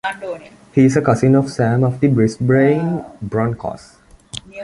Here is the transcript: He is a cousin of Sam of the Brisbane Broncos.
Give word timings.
He 0.73 0.85
is 0.85 0.97
a 0.97 1.01
cousin 1.03 1.35
of 1.35 1.51
Sam 1.51 1.83
of 1.83 1.99
the 1.99 2.07
Brisbane 2.07 3.05
Broncos. 3.21 3.97